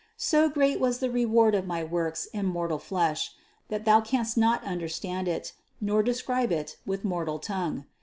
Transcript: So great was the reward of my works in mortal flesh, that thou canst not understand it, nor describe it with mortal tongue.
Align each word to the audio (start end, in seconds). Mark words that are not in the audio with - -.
So 0.17 0.49
great 0.49 0.79
was 0.79 0.97
the 0.97 1.11
reward 1.11 1.53
of 1.53 1.67
my 1.67 1.83
works 1.83 2.25
in 2.33 2.47
mortal 2.47 2.79
flesh, 2.79 3.33
that 3.69 3.85
thou 3.85 4.01
canst 4.01 4.35
not 4.35 4.63
understand 4.63 5.27
it, 5.27 5.53
nor 5.79 6.01
describe 6.01 6.51
it 6.51 6.77
with 6.87 7.05
mortal 7.05 7.37
tongue. 7.37 7.85